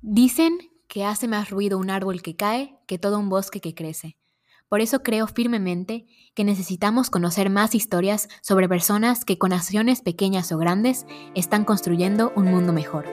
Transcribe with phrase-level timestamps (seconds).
[0.00, 4.16] Dicen que hace más ruido un árbol que cae que todo un bosque que crece.
[4.68, 10.52] Por eso creo firmemente que necesitamos conocer más historias sobre personas que con acciones pequeñas
[10.52, 13.06] o grandes están construyendo un mundo mejor.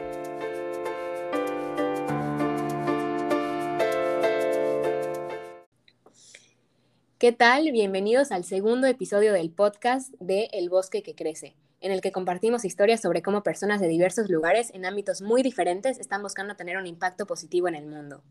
[7.18, 7.72] ¿Qué tal?
[7.72, 12.66] Bienvenidos al segundo episodio del podcast de El bosque que crece en el que compartimos
[12.66, 16.88] historias sobre cómo personas de diversos lugares en ámbitos muy diferentes están buscando tener un
[16.88, 18.24] impacto positivo en el mundo.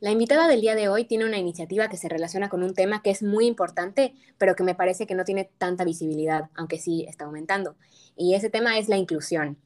[0.00, 3.00] La invitada del día de hoy tiene una iniciativa que se relaciona con un tema
[3.00, 7.06] que es muy importante, pero que me parece que no tiene tanta visibilidad, aunque sí
[7.08, 7.76] está aumentando.
[8.16, 9.56] Y ese tema es la inclusión.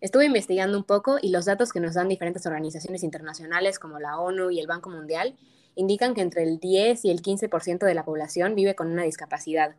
[0.00, 4.18] Estuve investigando un poco y los datos que nos dan diferentes organizaciones internacionales como la
[4.18, 5.36] ONU y el Banco Mundial
[5.74, 9.76] indican que entre el 10 y el 15% de la población vive con una discapacidad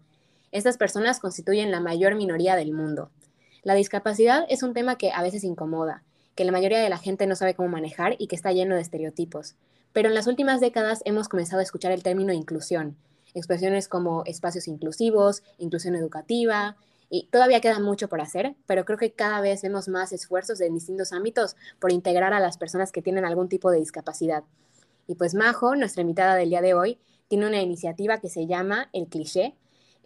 [0.52, 3.12] estas personas constituyen la mayor minoría del mundo.
[3.64, 6.04] La discapacidad es un tema que a veces incomoda,
[6.36, 8.82] que la mayoría de la gente no sabe cómo manejar y que está lleno de
[8.82, 9.56] estereotipos.
[9.94, 12.96] Pero en las últimas décadas hemos comenzado a escuchar el término inclusión,
[13.34, 16.78] expresiones como espacios inclusivos, inclusión educativa,
[17.10, 20.74] y todavía queda mucho por hacer, pero creo que cada vez vemos más esfuerzos en
[20.74, 24.44] distintos ámbitos por integrar a las personas que tienen algún tipo de discapacidad.
[25.08, 28.90] Y pues Majo, nuestra invitada del día de hoy, tiene una iniciativa que se llama
[28.94, 29.56] El Cliché,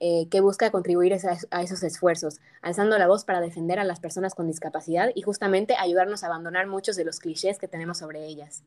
[0.03, 4.33] eh, que busca contribuir a, esos esfuerzos, alzando la voz para defender a las personas
[4.33, 8.63] con discapacidad y justamente ayudarnos a abandonar muchos de los clichés que tenemos sobre ellas.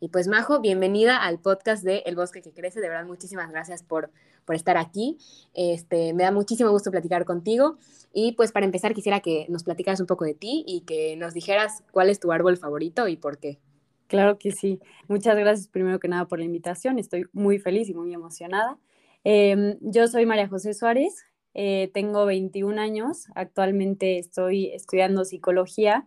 [0.00, 2.80] Y pues Majo, bienvenida al podcast de El Bosque que Crece.
[2.80, 4.10] De verdad, muchísimas gracias por,
[4.44, 5.16] por estar aquí.
[5.54, 7.78] Este, me da muchísimo gusto platicar contigo.
[8.12, 11.34] Y pues para empezar, quisiera que nos platicaras un poco de ti y que nos
[11.34, 13.60] dijeras cuál es tu árbol favorito y por qué.
[14.08, 14.80] Claro que sí.
[15.06, 16.98] Muchas gracias primero que nada por la invitación.
[16.98, 18.76] Estoy muy feliz y muy emocionada.
[19.24, 26.06] Em, yo soy María José Suárez, eh, tengo 21 años, actualmente estoy estudiando psicología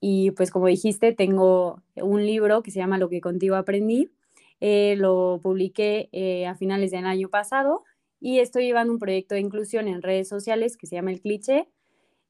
[0.00, 4.10] y pues como dijiste, tengo un libro que se llama Lo que contigo aprendí.
[4.60, 7.84] Eh, lo publiqué eh, a finales del año pasado
[8.20, 11.68] y estoy llevando un proyecto de inclusión en redes sociales que se llama El Cliché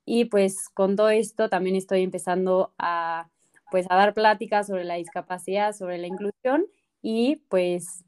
[0.05, 3.29] y pues con todo esto también estoy empezando a
[3.71, 6.67] pues a dar pláticas sobre la discapacidad, sobre la inclusión
[7.03, 8.05] y pues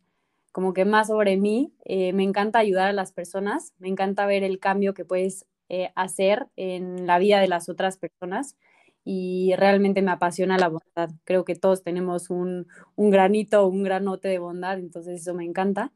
[0.52, 1.72] como que más sobre mí.
[1.84, 5.90] Eh, me encanta ayudar a las personas, me encanta ver el cambio que puedes eh,
[5.96, 8.56] hacer en la vida de las otras personas
[9.04, 11.10] y realmente me apasiona la bondad.
[11.24, 15.90] Creo que todos tenemos un, un granito, un granote de bondad, entonces eso me encanta.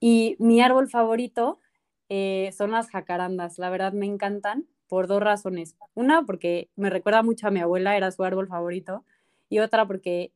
[0.00, 1.60] Y mi árbol favorito
[2.08, 5.76] eh, son las jacarandas, la verdad me encantan por dos razones.
[5.94, 9.04] Una, porque me recuerda mucho a mi abuela, era su árbol favorito,
[9.48, 10.32] y otra porque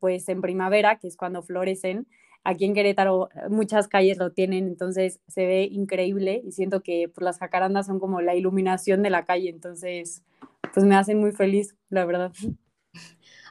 [0.00, 2.06] pues en primavera, que es cuando florecen,
[2.48, 7.10] Aquí en Querétaro eh, muchas calles lo tienen, entonces se ve increíble y siento que
[7.14, 10.22] pues, las jacarandas son como la iluminación de la calle, entonces
[10.72, 12.32] pues me hacen muy feliz, la verdad.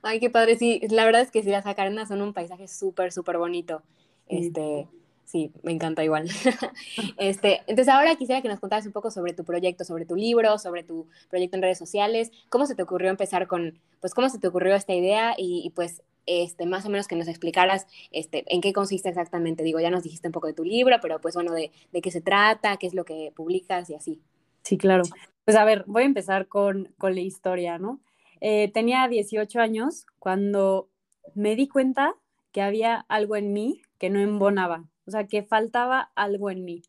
[0.01, 3.11] Ay, qué padre, sí, la verdad es que sí, las jacarandas son un paisaje súper,
[3.11, 3.83] súper bonito.
[4.27, 4.87] Este,
[5.25, 6.27] sí, me encanta igual.
[7.19, 10.57] este, entonces ahora quisiera que nos contaras un poco sobre tu proyecto, sobre tu libro,
[10.57, 14.39] sobre tu proyecto en redes sociales, cómo se te ocurrió empezar con, pues cómo se
[14.39, 18.43] te ocurrió esta idea y, y pues este, más o menos que nos explicaras este,
[18.53, 19.63] en qué consiste exactamente.
[19.63, 21.71] Digo, ya nos dijiste un poco de tu libro, pero pues bueno, de,
[22.01, 24.21] qué se trata, qué es lo que publicas y así.
[24.61, 25.03] Sí, claro.
[25.45, 28.01] Pues a ver, voy a empezar con, con la historia, ¿no?
[28.41, 30.89] Eh, tenía 18 años cuando
[31.33, 32.13] me di cuenta
[32.51, 36.83] que había algo en mí que no embonaba, o sea, que faltaba algo en mí.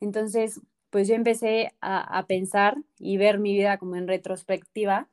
[0.00, 0.60] Entonces,
[0.90, 5.08] pues yo empecé a, a pensar y ver mi vida como en retrospectiva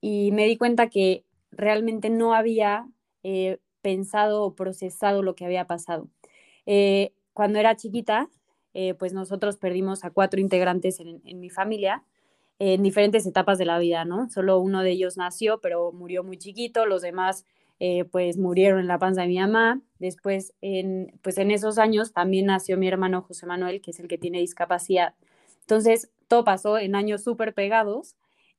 [0.00, 2.86] y me di cuenta que realmente no había
[3.22, 6.08] eh, pensado o procesado lo que había pasado.
[6.66, 8.28] Eh, cuando era chiquita,
[8.74, 12.04] eh, pues nosotros perdimos a cuatro integrantes en, mi familia
[12.58, 14.28] en diferentes etapas de la vida, ¿no?
[14.30, 17.44] Solo uno de ellos nació, pero murió muy chiquito, los demás
[18.10, 19.80] pues murieron en la panza de mi mamá.
[20.00, 24.08] Después, en, pues en esos años también nació mi hermano José Manuel, que es el
[24.08, 25.14] que tiene discapacidad.
[25.60, 28.16] Entonces, todo pasó en años súper pegados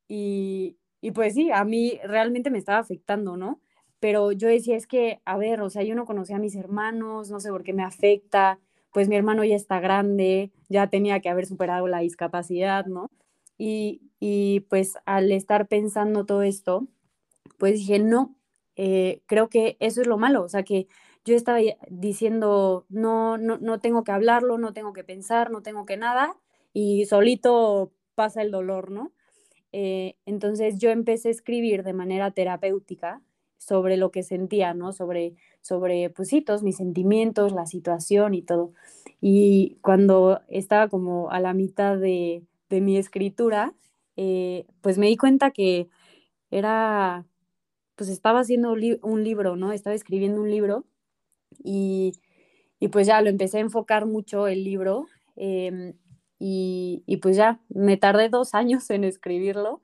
[0.07, 3.59] y, y pues sí, a mí realmente me estaba afectando, ¿no?
[3.99, 7.29] Pero yo decía, es que, a ver, o sea, yo no conocía a mis hermanos,
[7.31, 8.59] no sé por qué me afecta,
[8.93, 13.09] pues mi hermano ya está grande, ya tenía que haber superado la discapacidad, ¿no?
[13.57, 16.87] Y, y pues al estar pensando todo esto,
[17.57, 18.35] pues dije, no,
[18.75, 20.87] eh, creo que eso es lo malo, o sea, que
[21.25, 21.59] yo estaba
[21.89, 26.37] diciendo, no, no, no tengo que hablarlo, no tengo que pensar, no tengo que nada,
[26.73, 29.11] y solito pasa el dolor, ¿no?
[29.71, 33.21] Eh, entonces yo empecé a escribir de manera terapéutica
[33.59, 34.93] sobre lo que sentía, ¿no?
[34.93, 38.73] Sobre, sobre pues todos mis sentimientos, la situación y todo.
[39.21, 43.75] Y cuando estaba como a la mitad de, mi escritura,
[44.15, 45.89] eh, pues me di cuenta que
[46.51, 47.25] era
[47.99, 49.73] pues estaba haciendo un libro, ¿no?
[49.73, 50.85] Estaba escribiendo un libro
[51.61, 52.13] y,
[52.93, 55.95] pues ya lo empecé a enfocar mucho el libro em,
[56.39, 59.81] y, pues ya me tardé dos años en escribirlo,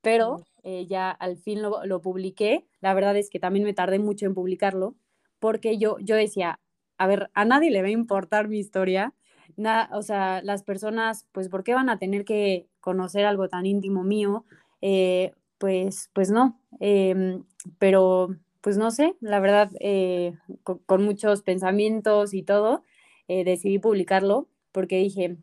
[0.00, 2.66] pero eh, ya al fin lo, lo, publiqué.
[2.80, 4.96] La verdad es que también me tardé mucho en publicarlo
[5.38, 6.58] porque yo, yo decía,
[6.98, 9.14] a ver, a nadie le va a importar mi historia.
[9.56, 13.64] Nada, o sea, las personas, pues, ¿por qué van a tener que conocer algo tan
[13.64, 14.44] íntimo mío?
[14.80, 16.60] Eh, pues, pues no.
[16.80, 17.44] Em,
[17.78, 20.34] pero, pues no sé, la verdad, eh,
[20.64, 22.82] con, muchos pensamientos y todo,
[23.28, 25.36] decidí publicarlo porque dije,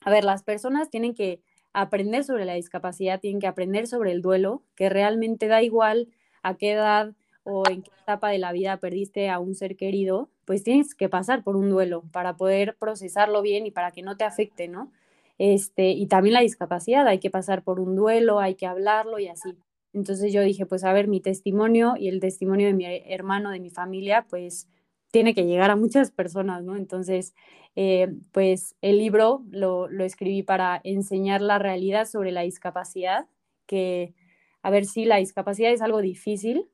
[0.00, 1.42] a ver, las personas tienen que
[1.72, 6.08] aprender sobre la discapacidad, tienen que aprender sobre el duelo, que realmente da igual
[6.42, 7.12] a qué edad
[7.44, 11.08] o en qué etapa de la vida perdiste a un ser querido, pues tienes que
[11.08, 14.92] pasar por un duelo para poder procesarlo bien y para que no te afecte, ¿no?
[15.38, 19.28] Este, y también la discapacidad, hay que pasar por un duelo, hay que hablarlo y
[19.28, 19.56] así.
[19.92, 23.60] Entonces yo dije, pues a ver, mi testimonio y el testimonio de mi hermano, de
[23.60, 24.68] mi familia, pues
[25.10, 26.76] tiene que llegar a muchas personas, ¿no?
[26.76, 27.34] Entonces,
[27.76, 33.26] eh, pues el libro lo, lo escribí para enseñar la realidad sobre la discapacidad,
[33.66, 34.14] que,
[34.62, 36.68] a ver, si la discapacidad es algo difícil,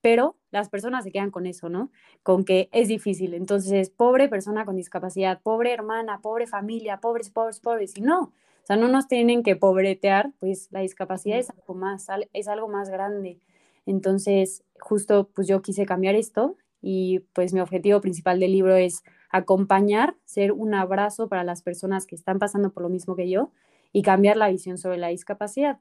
[0.00, 1.90] pero las personas se quedan con eso, ¿no?
[2.22, 3.34] Con que es difícil.
[3.34, 7.96] Entonces, pobre persona con discapacidad, pobre hermana, pobre familia, pobres, pobres, pobres.
[7.96, 8.32] Y no,
[8.62, 12.68] o sea, no nos tienen que pobretear, pues la discapacidad es algo más, es algo
[12.68, 13.38] más grande.
[13.86, 19.02] Entonces, justo pues yo quise cambiar esto y pues mi objetivo principal del libro es
[19.30, 23.50] acompañar, ser un abrazo para las personas que están pasando por lo mismo que yo
[23.92, 25.78] y cambiar la visión sobre la discapacidad.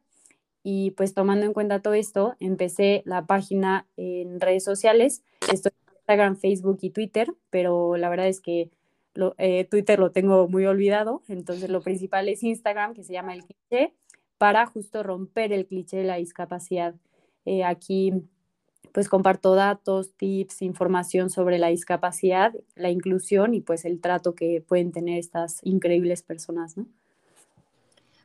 [0.64, 5.24] Y pues tomando en cuenta todo esto, empecé la página en redes sociales.
[5.52, 8.70] Estoy en Instagram, Facebook y Twitter, pero la verdad es que
[9.38, 11.24] eh, Twitter lo tengo muy olvidado.
[11.28, 13.94] Entonces lo principal es Instagram, que se llama El Cliché,
[14.38, 16.96] para justo romper el cliché de la discapacidad.
[17.46, 18.14] Eh, aquí
[18.92, 24.64] pues comparto datos, tips, información sobre la discapacidad, la inclusión y pues el trato que
[24.68, 26.88] pueden tener estas increíbles personas, ¿no?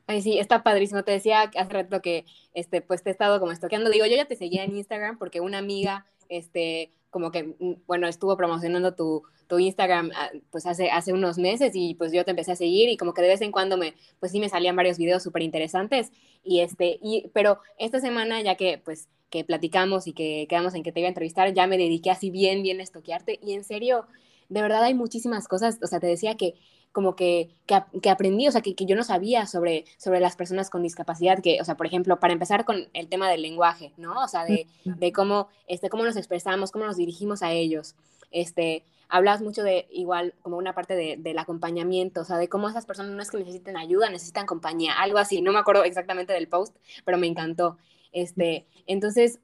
[0.07, 1.03] Ay, sí, está padrísimo.
[1.03, 3.91] Te decía hace rato que, este, pues te he estado como estoqueando.
[3.91, 8.09] Digo, yo ya te seguía en Instagram porque una amiga, este, como que, mm, bueno,
[8.09, 12.33] estuvo promocionando tu, tu Instagram, ah, pues hace, hace unos meses y pues yo te
[12.33, 14.75] empecé a seguir y como que de vez en cuando me, pues sí me salían
[14.75, 16.11] varios videos súper interesantes
[16.43, 20.83] y este, y, pero esta semana ya que, pues, que platicamos y que quedamos en
[20.83, 23.63] que te iba a entrevistar, ya me dediqué así bien, bien a estoquearte y en
[23.63, 24.09] serio,
[24.49, 26.55] de verdad hay muchísimas cosas, o sea, te decía que
[26.95, 30.71] como que, que, aprendí, o sea, que, que, yo no sabía sobre, sobre las personas
[30.71, 34.23] con discapacidad, que, o sea, por ejemplo, para empezar con el tema del lenguaje, ¿no?
[34.23, 37.97] O sea, de, de cómo, este, cómo nos expresamos, cómo nos dirigimos a ellos.
[38.31, 42.69] Este, hablas mucho de igual como una parte de, del acompañamiento, o sea, de cómo
[42.69, 46.33] esas personas no es que necesiten ayuda, necesitan compañía, algo así, no me acuerdo exactamente
[46.33, 47.77] del post, pero me encantó.
[48.13, 49.41] Este, entonces,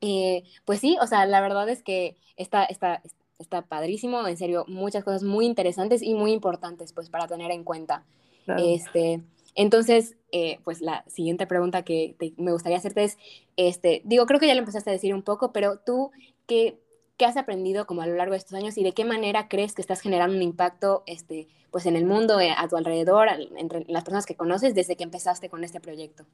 [0.00, 3.02] eh, pues sí, o sea, la verdad es que esta, esta,
[3.40, 7.64] está padrísimo, en serio, muchas cosas muy interesantes y muy importantes pues para tener en
[7.64, 8.04] cuenta.
[8.58, 9.22] Este,
[9.54, 13.18] entonces, eh, pues la siguiente pregunta que me gustaría hacerte es,
[13.56, 16.10] este, digo, creo que ya lo empezaste a decir un poco, pero tú,
[16.46, 16.80] ¿qué,
[17.16, 19.74] ¿qué has aprendido como a lo largo de estos años y de qué manera crees
[19.74, 23.84] que estás generando un impacto este, pues en el mundo, eh, a tu alrededor, entre
[23.88, 26.24] las personas que conoces desde que empezaste con este proyecto?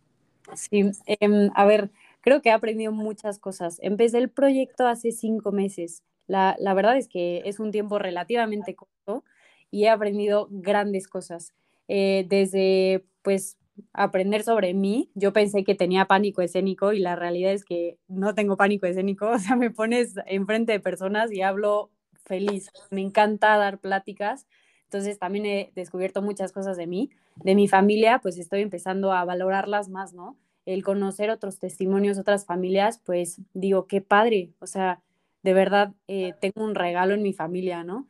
[0.54, 3.78] Sí, em, a ver, creo que he aprendido muchas cosas.
[3.82, 6.02] Empecé el proyecto hace cinco meses.
[6.26, 9.24] La, verdad es que es un tiempo relativamente corto
[9.70, 11.52] y he aprendido grandes cosas.
[11.88, 13.58] Eh, desde, pues,
[13.92, 18.34] aprender sobre mí, yo pensé que tenía pánico escénico y la realidad es que no
[18.34, 21.90] tengo pánico escénico, o sea, me pones enfrente de personas y hablo
[22.24, 22.70] feliz.
[22.90, 24.46] Me encanta dar pláticas,
[24.84, 27.10] entonces también he descubierto muchas cosas de mí.
[27.36, 30.36] De mi familia, pues estoy empezando a valorarlas más, ¿no?
[30.64, 35.02] El conocer otros testimonios, otras familias, pues digo, qué padre, o sea,
[35.46, 38.08] de verdad eh, tengo un regalo en mi familia, ¿no?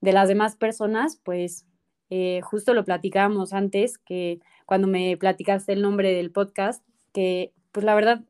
[0.00, 1.64] De las demás personas, pues
[2.10, 7.86] eh, justo lo platicábamos antes, que cuando me platicaste el nombre del podcast, que pues
[7.86, 8.22] la verdad,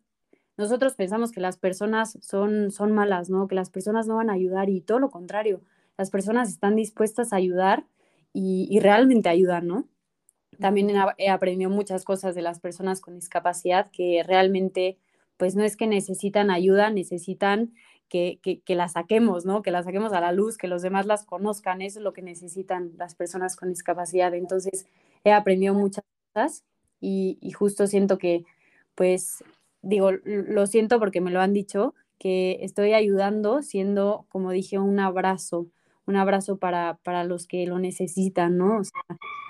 [0.58, 3.48] nosotros pensamos que las personas son, son malas, ¿no?
[3.48, 5.62] Que las personas no van a ayudar y todo lo contrario,
[5.96, 7.86] las personas están dispuestas a ayudar
[8.34, 9.88] y, y realmente ayudan, ¿no?
[10.60, 14.98] También he aprendido muchas cosas de las personas con discapacidad que realmente,
[15.38, 17.72] pues no es que necesitan ayuda, necesitan
[18.12, 19.62] que, la saquemos, ¿no?
[19.62, 22.20] Que la saquemos a la luz, que los demás las conozcan, eso es lo que
[22.22, 24.34] necesitan las personas con discapacidad.
[24.34, 24.86] Entonces,
[25.24, 26.64] he aprendido muchas cosas
[27.00, 28.44] y, y justo siento que,
[28.94, 29.42] pues,
[29.80, 35.00] digo, lo siento porque me lo han dicho, que estoy ayudando siendo, como dije, un
[35.00, 35.66] abrazo,
[36.06, 38.78] un abrazo para, para los que lo necesitan, ¿no?
[38.78, 39.02] O sea,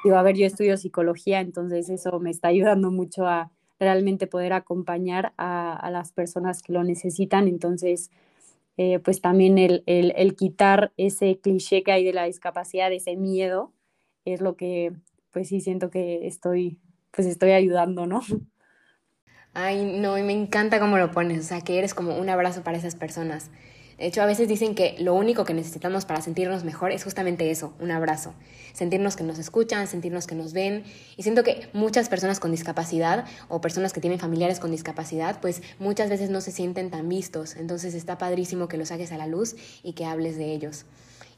[0.05, 3.51] digo, a ver, yo estudio psicología, entonces eso me está ayudando mucho a
[3.81, 7.49] realmente poder acompañar a, las personas que lo necesitan.
[7.49, 8.11] Entonces,
[8.85, 13.73] eh, pues también el, el, quitar ese cliché que hay de la discapacidad, ese miedo,
[14.25, 14.93] es lo que
[15.31, 16.81] pues sí siento que estoy,
[17.13, 18.23] pues estoy ayudando, ¿no?
[19.55, 22.65] Ay, no, y me encanta cómo lo pones, o sea, que eres como un abrazo
[22.65, 23.53] para esas personas.
[24.03, 27.53] De hecho, a veces dicen que lo único que necesitamos para sentirnos mejor es justamente
[27.53, 28.35] eso, un abrazo.
[28.73, 30.83] Sentirnos que nos escuchan, sentirnos que nos ven.
[31.17, 35.63] Y siento que muchas personas con discapacidad o personas que tienen familiares con discapacidad, pues
[35.79, 37.55] muchas veces no se sienten tan vistos.
[37.55, 39.55] Entonces está padrísimo que los saques a la luz
[39.85, 40.85] y que hables de ellos.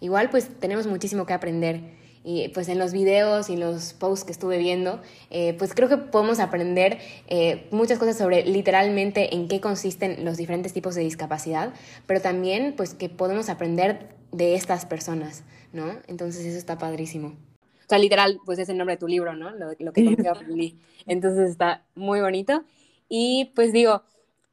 [0.00, 1.83] Igual, pues tenemos muchísimo que aprender
[2.25, 5.00] y pues en los videos y los posts que estuve viendo,
[5.31, 10.38] eh, pues creo que podemos aprender eh, muchas cosas sobre literalmente en qué consisten los
[10.38, 11.75] diferentes tipos de discapacidad,
[12.07, 15.99] pero también pues que podemos aprender de estas personas, ¿no?
[16.09, 17.28] Entonces eso está padrísimo.
[17.28, 19.50] O sea, literal, pues es el nombre de tu libro, ¿no?
[19.50, 20.78] Lo, lo que aprendí.
[21.07, 22.64] Entonces está muy bonito.
[23.09, 24.02] Y pues digo,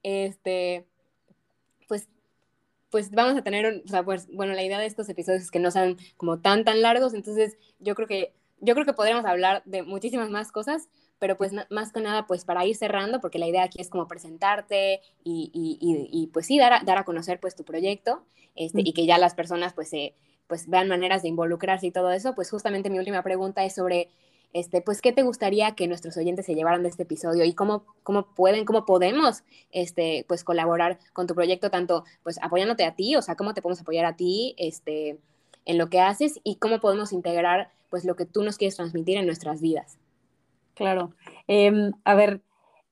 [0.04, 0.86] este,
[2.92, 5.60] pues vamos a tener, o sea, pues bueno, la idea de estos episodios es que
[5.60, 9.64] no sean como tan, tan largos, entonces yo creo que, yo creo que podríamos hablar
[9.66, 13.48] de muchísimas más cosas, pero pues más que nada, pues para ir cerrando, porque la
[13.48, 15.78] idea aquí es como presentarte y, y,
[16.12, 19.18] y, pues sí, dar a, dar a conocer pues tu proyecto este, y que ya
[19.18, 20.16] las personas pues, se,
[20.48, 24.10] pues vean maneras de involucrarse y todo eso, pues justamente mi última pregunta es sobre
[24.54, 27.86] este, pues, ¿qué te gustaría que nuestros oyentes se llevaran de este episodio y cómo,
[28.04, 33.16] cómo pueden, cómo podemos, este, pues, colaborar con tu proyecto, tanto, pues, apoyándote a ti,
[33.16, 35.20] o sea, cómo te podemos apoyar a ti, este,
[35.66, 39.18] en lo que haces y cómo podemos integrar, pues, lo que tú nos quieres transmitir
[39.18, 39.98] en nuestras vidas?
[40.74, 41.14] Claro.
[41.48, 42.42] Em, a ver,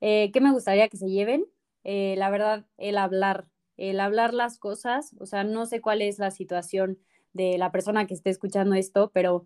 [0.02, 1.46] eh, ¿qué me gustaría que se lleven?
[1.84, 3.48] Eh, la verdad, el hablar,
[3.78, 7.00] el hablar las cosas, o sea, no sé cuál es la situación
[7.34, 9.46] de la persona que esté escuchando esto, pero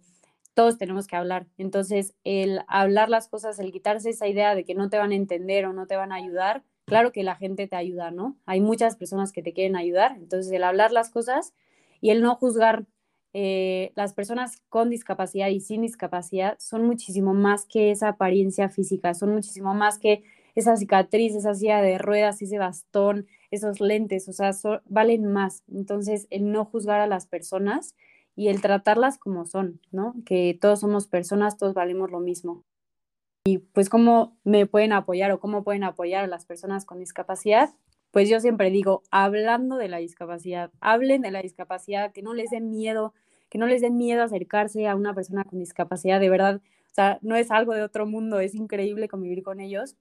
[0.53, 1.47] todos tenemos que hablar.
[1.57, 5.15] Entonces, el hablar las cosas, el quitarse esa idea de que no te van a
[5.15, 8.37] entender o no te van a ayudar, claro que la gente te ayuda, ¿no?
[8.45, 10.15] Hay muchas personas que te quieren ayudar.
[10.17, 11.53] Entonces, el hablar las cosas
[12.01, 12.85] y el no juzgar
[13.33, 19.15] eh, las personas con discapacidad y sin discapacidad son muchísimo más que esa apariencia física,
[19.15, 24.33] son muchísimo más que esa cicatriz, esa silla de ruedas, ese bastón, esos lentes, o
[24.33, 24.51] sea,
[24.85, 25.63] valen más.
[25.67, 27.95] Entonces, el no juzgar a las personas
[28.35, 30.15] y el tratarlas como son, ¿no?
[30.25, 32.63] Que todos somos personas, todos valemos lo mismo.
[33.45, 37.69] Y pues cómo me pueden apoyar o cómo pueden apoyar a las personas con discapacidad,
[38.11, 42.51] pues yo siempre digo, hablando de la discapacidad, hablen de la discapacidad, que no les
[42.51, 43.13] den miedo,
[43.49, 46.61] que no les den miedo acercarse a una persona con discapacidad, de verdad,
[46.91, 49.95] o sea, no es algo de otro mundo, es increíble convivir con ellos.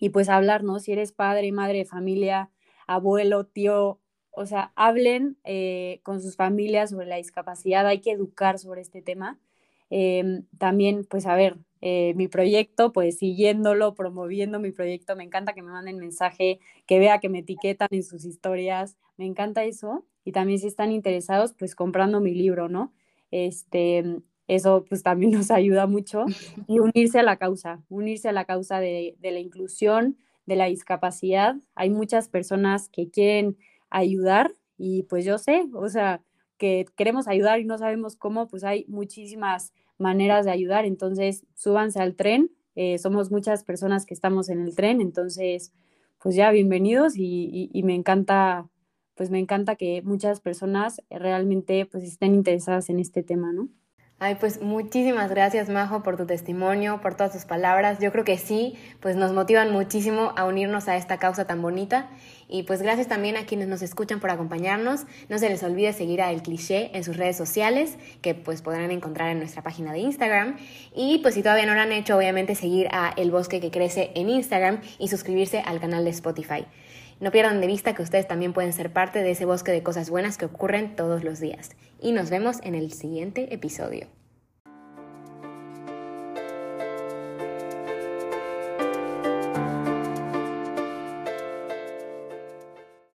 [0.00, 0.80] Y pues hablar, ¿no?
[0.80, 2.50] Si eres padre, madre familia,
[2.88, 4.00] abuelo, tío,
[4.36, 9.02] o sea, hablen eh, con sus familias sobre la discapacidad, hay que educar sobre este
[9.02, 9.38] tema.
[9.90, 15.52] Em, también, pues, a ver, eh, mi proyecto, pues, siguiéndolo, promoviendo mi proyecto, me encanta
[15.52, 20.04] que me manden mensaje, que vea que me etiquetan en sus historias, me encanta eso.
[20.24, 22.92] Y también si están interesados, pues, comprando mi libro, ¿no?
[23.30, 24.04] Este,
[24.48, 26.24] eso, pues, también nos ayuda mucho.
[26.66, 30.66] Y unirse a la causa, unirse a la causa de, de la inclusión, de la
[30.66, 31.56] discapacidad.
[31.74, 33.56] Hay muchas personas que quieren
[33.94, 36.20] ayudar y pues yo sé, o sea,
[36.58, 42.00] que queremos ayudar y no sabemos cómo, pues hay muchísimas maneras de ayudar, entonces súbanse
[42.00, 45.72] al tren, eh, somos muchas personas que estamos en el tren, entonces
[46.20, 48.68] pues ya bienvenidos y, y, me encanta,
[49.14, 53.68] pues me encanta que muchas personas realmente pues estén interesadas en este tema, ¿no?
[54.26, 57.98] Ay, pues muchísimas gracias, Majo, por tu testimonio, por todas tus palabras.
[58.00, 62.08] Yo creo que sí, pues nos motivan muchísimo a unirnos a esta causa tan bonita.
[62.48, 65.02] Y pues gracias también a quienes nos escuchan por acompañarnos.
[65.28, 68.90] No se les olvide seguir a El Cliché en sus redes sociales, que pues podrán
[68.90, 70.56] encontrar en nuestra página de Instagram.
[70.94, 74.10] Y pues si todavía no lo han hecho, obviamente seguir a El Bosque que Crece
[74.14, 76.64] en Instagram y suscribirse al canal de Spotify.
[77.20, 80.10] No pierdan de vista que ustedes también pueden ser parte de ese bosque de cosas
[80.10, 81.70] buenas que ocurren todos los días.
[82.00, 84.08] Y nos vemos en el siguiente episodio.